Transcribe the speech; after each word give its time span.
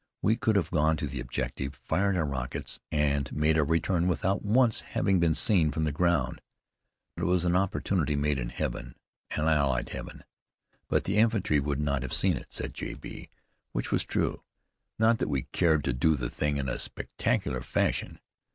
We 0.23 0.35
could 0.35 0.55
have 0.55 0.71
gone 0.71 0.97
to 0.97 1.05
the 1.05 1.19
objective, 1.19 1.75
fired 1.83 2.17
our 2.17 2.25
rockets, 2.25 2.79
and 2.91 3.31
made 3.31 3.55
our 3.55 3.63
return, 3.63 4.07
without 4.07 4.41
once 4.43 4.81
having 4.81 5.19
been 5.19 5.35
seen 5.35 5.69
from 5.69 5.83
the 5.83 5.91
ground. 5.91 6.41
It 7.17 7.25
was 7.25 7.45
an 7.45 7.55
opportunity 7.55 8.15
made 8.15 8.39
in 8.39 8.49
heaven, 8.49 8.95
an 9.29 9.47
Allied 9.47 9.89
heaven. 9.89 10.23
"But 10.87 11.03
the 11.03 11.17
infantry 11.17 11.59
would 11.59 11.79
not 11.79 12.01
have 12.01 12.13
seen 12.13 12.35
it," 12.35 12.47
said 12.51 12.73
J. 12.73 12.95
B.; 12.95 13.29
which 13.73 13.91
was 13.91 14.03
true. 14.03 14.41
Not 14.97 15.19
that 15.19 15.29
we 15.29 15.43
cared 15.43 15.83
to 15.83 15.93
do 15.93 16.15
the 16.15 16.31
thing 16.31 16.57
in 16.57 16.67
a 16.67 16.79
spectacular 16.79 17.61
fashion. 17.61 18.17